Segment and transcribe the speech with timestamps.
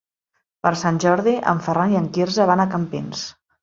[0.67, 3.29] Per Sant Jordi en Ferran i en Quirze van a Campins.